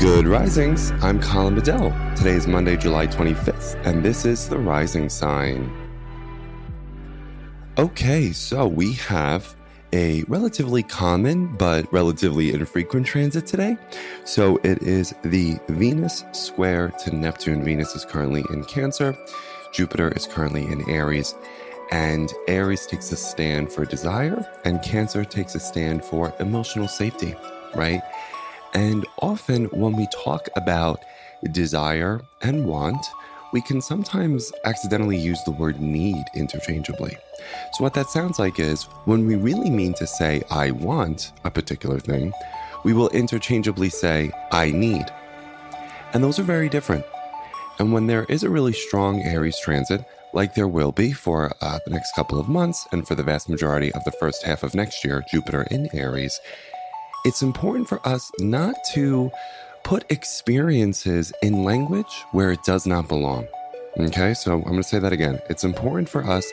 Good 0.00 0.26
Risings. 0.26 0.92
I'm 1.02 1.20
Colin 1.20 1.54
Bedell. 1.54 1.90
Today 2.16 2.30
is 2.30 2.46
Monday, 2.46 2.74
July 2.74 3.06
25th, 3.06 3.74
and 3.84 4.02
this 4.02 4.24
is 4.24 4.48
the 4.48 4.56
Rising 4.56 5.10
Sign. 5.10 5.70
Okay, 7.76 8.32
so 8.32 8.66
we 8.66 8.94
have 8.94 9.54
a 9.92 10.22
relatively 10.22 10.82
common 10.82 11.54
but 11.54 11.92
relatively 11.92 12.50
infrequent 12.50 13.06
transit 13.06 13.46
today. 13.46 13.76
So 14.24 14.58
it 14.64 14.82
is 14.82 15.14
the 15.22 15.58
Venus 15.68 16.24
square 16.32 16.88
to 17.04 17.14
Neptune. 17.14 17.62
Venus 17.62 17.94
is 17.94 18.06
currently 18.06 18.42
in 18.48 18.64
Cancer, 18.64 19.14
Jupiter 19.70 20.12
is 20.12 20.26
currently 20.26 20.64
in 20.64 20.88
Aries, 20.88 21.34
and 21.90 22.32
Aries 22.48 22.86
takes 22.86 23.12
a 23.12 23.16
stand 23.16 23.70
for 23.70 23.84
desire, 23.84 24.50
and 24.64 24.82
Cancer 24.82 25.26
takes 25.26 25.54
a 25.56 25.60
stand 25.60 26.02
for 26.02 26.32
emotional 26.40 26.88
safety, 26.88 27.34
right? 27.74 28.00
And 28.74 29.06
often 29.20 29.66
when 29.66 29.96
we 29.96 30.06
talk 30.24 30.48
about 30.56 31.04
desire 31.52 32.20
and 32.42 32.66
want, 32.66 33.04
we 33.52 33.60
can 33.60 33.80
sometimes 33.80 34.52
accidentally 34.64 35.18
use 35.18 35.42
the 35.44 35.50
word 35.50 35.80
need 35.80 36.24
interchangeably. 36.34 37.16
So, 37.72 37.82
what 37.82 37.94
that 37.94 38.08
sounds 38.08 38.38
like 38.38 38.60
is 38.60 38.84
when 39.06 39.26
we 39.26 39.36
really 39.36 39.70
mean 39.70 39.94
to 39.94 40.06
say, 40.06 40.42
I 40.50 40.70
want 40.70 41.32
a 41.44 41.50
particular 41.50 41.98
thing, 41.98 42.32
we 42.84 42.92
will 42.92 43.08
interchangeably 43.10 43.90
say, 43.90 44.30
I 44.52 44.70
need. 44.70 45.06
And 46.12 46.22
those 46.22 46.38
are 46.38 46.44
very 46.44 46.68
different. 46.68 47.04
And 47.78 47.92
when 47.92 48.06
there 48.06 48.24
is 48.28 48.42
a 48.42 48.50
really 48.50 48.72
strong 48.72 49.22
Aries 49.22 49.58
transit, 49.58 50.04
like 50.32 50.54
there 50.54 50.68
will 50.68 50.92
be 50.92 51.12
for 51.12 51.52
uh, 51.60 51.78
the 51.84 51.90
next 51.90 52.14
couple 52.14 52.38
of 52.38 52.48
months 52.48 52.86
and 52.92 53.06
for 53.06 53.14
the 53.14 53.22
vast 53.22 53.48
majority 53.48 53.92
of 53.94 54.04
the 54.04 54.12
first 54.12 54.44
half 54.44 54.62
of 54.62 54.74
next 54.74 55.04
year, 55.04 55.24
Jupiter 55.30 55.62
in 55.70 55.88
Aries, 55.92 56.38
it's 57.24 57.42
important 57.42 57.88
for 57.88 58.06
us 58.06 58.30
not 58.38 58.74
to 58.92 59.30
put 59.82 60.10
experiences 60.10 61.32
in 61.42 61.64
language 61.64 62.24
where 62.32 62.50
it 62.50 62.62
does 62.64 62.86
not 62.86 63.08
belong. 63.08 63.46
Okay, 63.98 64.34
so 64.34 64.54
I'm 64.54 64.62
going 64.62 64.76
to 64.76 64.82
say 64.82 64.98
that 64.98 65.12
again. 65.12 65.40
It's 65.48 65.64
important 65.64 66.08
for 66.08 66.24
us 66.24 66.50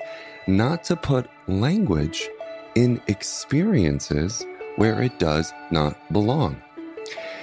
not 0.47 0.83
to 0.85 0.95
put 0.95 1.29
language 1.47 2.27
in 2.75 3.01
experiences 3.07 4.45
where 4.75 5.01
it 5.01 5.19
does 5.19 5.53
not 5.71 5.95
belong. 6.11 6.61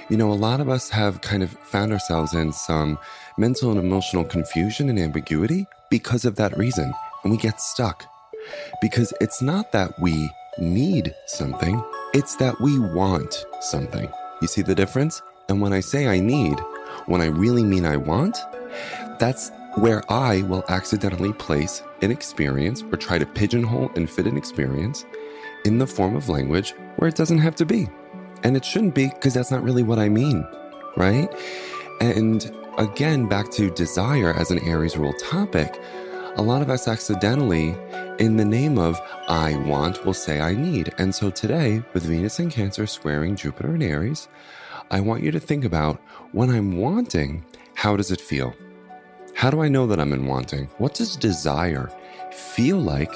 You 0.09 0.17
know, 0.17 0.31
a 0.31 0.33
lot 0.33 0.59
of 0.59 0.69
us 0.69 0.89
have 0.89 1.21
kind 1.21 1.41
of 1.41 1.51
found 1.51 1.91
ourselves 1.91 2.33
in 2.33 2.51
some 2.51 2.99
mental 3.37 3.71
and 3.71 3.79
emotional 3.79 4.23
confusion 4.23 4.89
and 4.89 4.99
ambiguity 4.99 5.65
because 5.89 6.25
of 6.25 6.35
that 6.35 6.57
reason, 6.57 6.93
and 7.23 7.31
we 7.31 7.37
get 7.37 7.59
stuck. 7.59 8.05
Because 8.81 9.13
it's 9.19 9.41
not 9.41 9.71
that 9.71 9.99
we 9.99 10.29
need 10.59 11.15
something, 11.25 11.81
it's 12.13 12.35
that 12.37 12.59
we 12.61 12.79
want 12.79 13.45
something. 13.61 14.09
You 14.41 14.47
see 14.47 14.61
the 14.61 14.75
difference? 14.75 15.21
And 15.49 15.61
when 15.61 15.73
I 15.73 15.79
say 15.79 16.07
I 16.07 16.19
need, 16.19 16.59
when 17.05 17.21
I 17.21 17.25
really 17.25 17.63
mean 17.63 17.85
I 17.85 17.97
want, 17.97 18.37
that's 19.19 19.51
where 19.75 20.03
I 20.11 20.41
will 20.43 20.63
accidentally 20.69 21.33
place 21.33 21.83
an 22.01 22.11
experience 22.11 22.83
or 22.83 22.97
try 22.97 23.17
to 23.17 23.25
pigeonhole 23.25 23.91
and 23.95 24.09
fit 24.09 24.27
an 24.27 24.37
experience 24.37 25.05
in 25.65 25.77
the 25.77 25.87
form 25.87 26.15
of 26.15 26.29
language 26.29 26.73
where 26.97 27.09
it 27.09 27.15
doesn't 27.15 27.39
have 27.39 27.55
to 27.55 27.65
be. 27.65 27.89
And 28.43 28.55
it 28.55 28.63
shouldn't 28.63 28.95
be 28.95 29.09
because 29.09 29.33
that's 29.33 29.51
not 29.51 29.63
really 29.63 29.83
what 29.83 29.99
I 29.99 30.07
mean, 30.07 30.47
right? 30.95 31.29
And 31.99 32.51
again, 32.77 33.27
back 33.27 33.51
to 33.51 33.69
desire 33.71 34.33
as 34.33 34.51
an 34.51 34.59
Aries 34.59 34.97
rule 34.97 35.13
topic, 35.19 35.81
a 36.37 36.41
lot 36.41 36.61
of 36.61 36.69
us 36.69 36.87
accidentally, 36.87 37.75
in 38.19 38.37
the 38.37 38.45
name 38.45 38.77
of 38.77 39.01
I 39.27 39.55
want, 39.55 40.05
will 40.05 40.13
say 40.13 40.39
I 40.39 40.53
need. 40.53 40.93
And 40.97 41.13
so 41.13 41.29
today, 41.29 41.83
with 41.93 42.03
Venus 42.03 42.39
and 42.39 42.51
Cancer 42.51 42.87
squaring 42.87 43.35
Jupiter 43.35 43.73
and 43.73 43.83
Aries, 43.83 44.27
I 44.91 44.99
want 45.01 45.23
you 45.23 45.31
to 45.31 45.39
think 45.39 45.65
about 45.65 45.99
when 46.31 46.49
I'm 46.49 46.77
wanting, 46.77 47.43
how 47.73 47.97
does 47.97 48.11
it 48.11 48.21
feel? 48.21 48.53
How 49.33 49.49
do 49.49 49.61
I 49.61 49.67
know 49.67 49.85
that 49.87 49.99
I'm 49.99 50.13
in 50.13 50.27
wanting? 50.27 50.69
What 50.77 50.93
does 50.93 51.17
desire 51.17 51.91
feel 52.31 52.77
like 52.77 53.11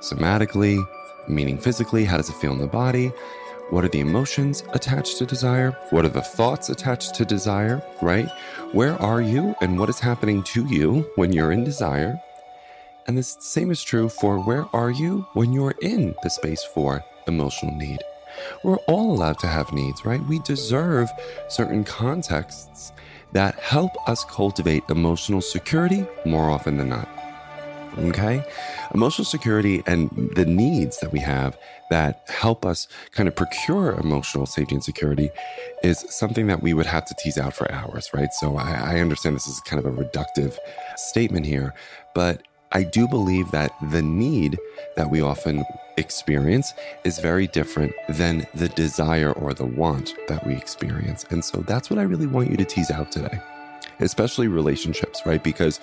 somatically, 0.00 0.84
meaning 1.28 1.58
physically? 1.58 2.04
How 2.04 2.16
does 2.16 2.28
it 2.28 2.36
feel 2.36 2.52
in 2.52 2.58
the 2.58 2.66
body? 2.66 3.12
What 3.70 3.84
are 3.84 3.88
the 3.88 4.00
emotions 4.00 4.64
attached 4.72 5.18
to 5.18 5.26
desire? 5.26 5.70
What 5.90 6.04
are 6.04 6.10
the 6.10 6.20
thoughts 6.20 6.68
attached 6.68 7.14
to 7.14 7.24
desire, 7.24 7.82
right? 8.02 8.28
Where 8.72 9.00
are 9.00 9.22
you 9.22 9.54
and 9.60 9.78
what 9.78 9.88
is 9.88 10.00
happening 10.00 10.42
to 10.44 10.66
you 10.66 11.08
when 11.14 11.32
you're 11.32 11.52
in 11.52 11.64
desire? 11.64 12.20
And 13.06 13.18
the 13.18 13.22
same 13.22 13.70
is 13.70 13.82
true 13.82 14.08
for 14.08 14.38
where 14.38 14.66
are 14.74 14.90
you 14.90 15.26
when 15.34 15.52
you're 15.52 15.74
in 15.82 16.14
the 16.22 16.30
space 16.30 16.64
for 16.64 17.04
emotional 17.26 17.76
need. 17.76 18.00
We're 18.62 18.78
all 18.88 19.12
allowed 19.12 19.38
to 19.40 19.46
have 19.46 19.72
needs, 19.72 20.04
right? 20.04 20.24
We 20.26 20.38
deserve 20.40 21.10
certain 21.48 21.84
contexts 21.84 22.92
that 23.32 23.58
help 23.58 23.92
us 24.08 24.24
cultivate 24.24 24.84
emotional 24.88 25.40
security 25.40 26.06
more 26.24 26.50
often 26.50 26.76
than 26.76 26.88
not. 26.88 27.08
Okay? 27.98 28.44
Emotional 28.92 29.24
security 29.24 29.82
and 29.86 30.10
the 30.34 30.46
needs 30.46 30.98
that 31.00 31.12
we 31.12 31.20
have 31.20 31.56
that 31.90 32.24
help 32.28 32.64
us 32.64 32.88
kind 33.12 33.28
of 33.28 33.36
procure 33.36 33.92
emotional 33.92 34.46
safety 34.46 34.74
and 34.74 34.82
security 34.82 35.30
is 35.82 36.04
something 36.08 36.46
that 36.46 36.62
we 36.62 36.74
would 36.74 36.86
have 36.86 37.04
to 37.04 37.14
tease 37.14 37.38
out 37.38 37.54
for 37.54 37.70
hours, 37.70 38.10
right? 38.14 38.32
So 38.32 38.56
I, 38.56 38.96
I 38.96 39.00
understand 39.00 39.36
this 39.36 39.46
is 39.46 39.60
kind 39.60 39.84
of 39.84 39.86
a 39.86 40.02
reductive 40.04 40.58
statement 40.96 41.46
here, 41.46 41.74
but 42.14 42.42
I 42.74 42.82
do 42.82 43.06
believe 43.06 43.50
that 43.52 43.72
the 43.90 44.02
need 44.02 44.58
that 44.96 45.10
we 45.10 45.20
often 45.20 45.64
experience 45.96 46.74
is 47.04 47.20
very 47.20 47.46
different 47.46 47.92
than 48.08 48.46
the 48.54 48.68
desire 48.68 49.30
or 49.32 49.54
the 49.54 49.64
want 49.64 50.12
that 50.28 50.44
we 50.44 50.56
experience. 50.56 51.24
And 51.30 51.44
so 51.44 51.60
that's 51.60 51.88
what 51.88 52.00
I 52.00 52.02
really 52.02 52.26
want 52.26 52.50
you 52.50 52.56
to 52.56 52.64
tease 52.64 52.90
out 52.90 53.12
today, 53.12 53.40
especially 54.00 54.48
relationships, 54.48 55.22
right? 55.24 55.42
Because 55.42 55.78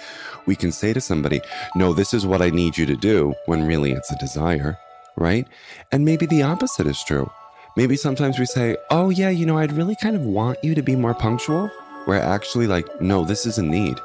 we 0.45 0.55
can 0.55 0.73
say 0.73 0.91
to 0.91 0.99
somebody, 0.99 1.39
no, 1.75 1.93
this 1.93 2.13
is 2.13 2.27
what 2.27 2.41
I 2.41 2.49
need 2.49 2.77
you 2.77 2.85
to 2.85 2.97
do, 2.97 3.33
when 3.45 3.65
really 3.65 3.93
it's 3.93 4.11
a 4.11 4.17
desire, 4.17 4.77
right? 5.15 5.47
And 5.93 6.03
maybe 6.03 6.25
the 6.25 6.43
opposite 6.43 6.87
is 6.87 7.01
true. 7.03 7.31
Maybe 7.77 7.95
sometimes 7.95 8.37
we 8.37 8.45
say, 8.45 8.75
oh, 8.89 9.11
yeah, 9.11 9.29
you 9.29 9.45
know, 9.45 9.57
I'd 9.57 9.71
really 9.71 9.95
kind 9.95 10.17
of 10.17 10.23
want 10.23 10.61
you 10.61 10.75
to 10.75 10.81
be 10.81 10.97
more 10.97 11.13
punctual, 11.13 11.71
where 12.03 12.19
actually, 12.19 12.67
like, 12.67 12.85
no, 12.99 13.23
this 13.23 13.45
is 13.45 13.57
a 13.57 13.63
need. 13.63 13.97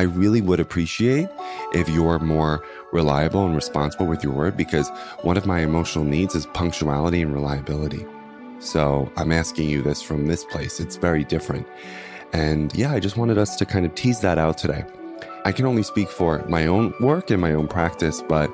I 0.00 0.04
really 0.04 0.40
would 0.40 0.60
appreciate 0.60 1.28
if 1.74 1.86
you're 1.90 2.18
more 2.20 2.64
reliable 2.90 3.44
and 3.44 3.54
responsible 3.54 4.06
with 4.06 4.24
your 4.24 4.32
word 4.32 4.56
because 4.56 4.88
one 5.20 5.36
of 5.36 5.44
my 5.44 5.60
emotional 5.60 6.06
needs 6.06 6.34
is 6.34 6.46
punctuality 6.46 7.20
and 7.20 7.34
reliability. 7.34 8.06
So 8.60 9.12
I'm 9.18 9.30
asking 9.30 9.68
you 9.68 9.82
this 9.82 10.00
from 10.00 10.26
this 10.26 10.42
place. 10.42 10.80
It's 10.80 10.96
very 10.96 11.22
different. 11.22 11.66
And 12.32 12.74
yeah, 12.74 12.94
I 12.94 12.98
just 12.98 13.18
wanted 13.18 13.36
us 13.36 13.56
to 13.56 13.66
kind 13.66 13.84
of 13.84 13.94
tease 13.94 14.20
that 14.20 14.38
out 14.38 14.56
today. 14.56 14.86
I 15.44 15.52
can 15.52 15.66
only 15.66 15.82
speak 15.82 16.08
for 16.08 16.46
my 16.48 16.66
own 16.66 16.94
work 17.00 17.30
and 17.30 17.38
my 17.38 17.52
own 17.52 17.68
practice, 17.68 18.22
but 18.22 18.50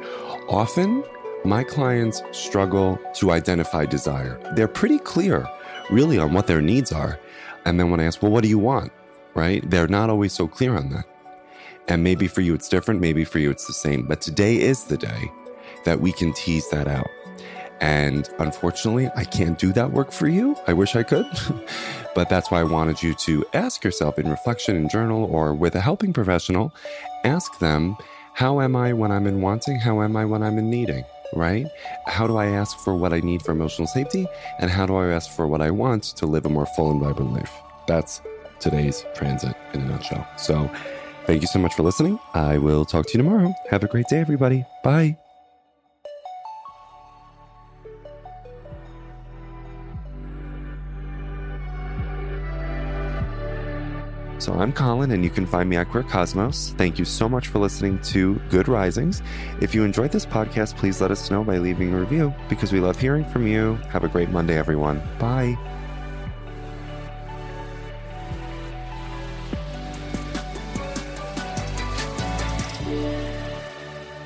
often 0.49 1.05
my 1.45 1.63
clients 1.63 2.25
struggle 2.33 2.99
to 3.15 3.31
identify 3.31 3.87
desire. 3.87 4.41
They're 4.57 4.67
pretty 4.67 4.99
clear, 4.99 5.49
really, 5.91 6.19
on 6.19 6.33
what 6.33 6.49
their 6.49 6.61
needs 6.61 6.91
are. 6.91 7.21
And 7.65 7.79
then 7.79 7.93
when 7.93 8.01
I 8.01 8.05
ask, 8.05 8.21
well, 8.21 8.33
what 8.33 8.43
do 8.43 8.49
you 8.49 8.59
want? 8.59 8.91
Right? 9.37 9.63
They're 9.71 9.87
not 9.87 10.11
always 10.11 10.33
so 10.33 10.49
clear 10.49 10.75
on 10.75 10.91
that. 10.91 11.05
And 11.89 12.03
maybe 12.03 12.27
for 12.27 12.41
you 12.41 12.55
it's 12.55 12.69
different, 12.69 13.01
maybe 13.01 13.25
for 13.25 13.39
you 13.39 13.51
it's 13.51 13.67
the 13.67 13.73
same. 13.73 14.07
But 14.07 14.21
today 14.21 14.61
is 14.61 14.85
the 14.85 14.97
day 14.97 15.31
that 15.85 16.01
we 16.01 16.13
can 16.13 16.33
tease 16.33 16.69
that 16.71 16.89
out. 16.89 17.09
And 17.81 18.29
unfortunately, 18.39 19.11
I 19.15 19.25
can't 19.25 19.59
do 19.59 19.73
that 19.73 19.93
work 19.93 20.11
for 20.11 20.29
you. 20.29 20.57
I 20.67 20.73
wish 20.73 20.97
I 20.97 21.03
could. 21.03 21.27
but 22.15 22.29
that's 22.29 22.51
why 22.51 22.61
I 22.61 22.65
wanted 22.65 23.03
you 23.03 23.15
to 23.15 23.45
ask 23.53 23.85
yourself 23.85 24.19
in 24.19 24.31
reflection 24.31 24.77
and 24.77 24.91
journal 24.91 25.25
or 25.25 25.55
with 25.55 25.75
a 25.75 25.81
helping 25.81 26.13
professional, 26.13 26.73
ask 27.25 27.59
them, 27.59 27.97
how 28.33 28.61
am 28.61 28.77
I 28.77 28.93
when 28.93 29.13
I'm 29.13 29.27
in 29.27 29.41
wanting? 29.41 29.79
How 29.79 30.03
am 30.03 30.17
I 30.17 30.25
when 30.25 30.43
I'm 30.43 30.59
in 30.59 30.71
needing? 30.71 31.05
Right? 31.35 31.67
How 32.07 32.27
do 32.27 32.37
I 32.37 32.47
ask 32.47 32.79
for 32.79 32.95
what 32.95 33.13
I 33.13 33.21
need 33.21 33.43
for 33.43 33.53
emotional 33.53 33.89
safety? 33.89 34.27
And 34.59 34.71
how 34.71 34.87
do 34.87 34.97
I 34.97 35.09
ask 35.09 35.31
for 35.31 35.47
what 35.47 35.61
I 35.61 35.71
want 35.71 36.05
to 36.05 36.27
live 36.27 36.47
a 36.47 36.49
more 36.49 36.67
full 36.67 36.91
and 36.91 37.01
vibrant 37.01 37.33
life? 37.33 37.53
That's 37.87 38.23
today's 38.59 39.05
transit 39.15 39.55
in 39.75 39.81
a 39.83 39.85
nutshell. 39.87 40.27
So, 40.37 40.71
Thank 41.27 41.43
you 41.43 41.49
so 41.49 41.59
much 41.59 41.75
for 41.75 41.83
listening. 41.83 42.19
I 42.35 42.57
will 42.59 42.85
talk 42.85 43.07
to 43.07 43.19
you 43.19 43.25
tomorrow. 43.25 43.53
Have 43.71 43.83
a 43.83 43.89
great 43.89 44.07
day, 44.07 44.19
everybody. 44.19 44.65
Bye. 44.85 45.17
So 54.39 54.53
I'm 54.53 54.73
Colin, 54.73 55.11
and 55.11 55.25
you 55.25 55.31
can 55.31 55.45
find 55.45 55.69
me 55.69 55.77
at 55.77 55.89
Queer 55.89 56.05
Cosmos. 56.05 56.73
Thank 56.79 57.01
you 57.01 57.05
so 57.05 57.29
much 57.29 57.49
for 57.49 57.59
listening 57.59 57.99
to 58.03 58.37
Good 58.49 58.69
Risings. 58.69 59.21
If 59.61 59.75
you 59.75 59.83
enjoyed 59.83 60.13
this 60.13 60.25
podcast, 60.25 60.77
please 60.77 61.01
let 61.01 61.11
us 61.11 61.29
know 61.33 61.43
by 61.43 61.59
leaving 61.59 61.93
a 61.93 61.99
review 61.99 62.33
because 62.49 62.73
we 62.73 62.79
love 62.79 63.01
hearing 63.01 63.25
from 63.25 63.49
you. 63.49 63.75
Have 63.89 64.05
a 64.05 64.09
great 64.09 64.29
Monday, 64.29 64.57
everyone. 64.57 65.03
Bye. 65.19 65.59